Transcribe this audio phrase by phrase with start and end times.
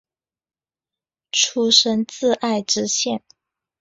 [1.31, 3.21] 出身自爱知县。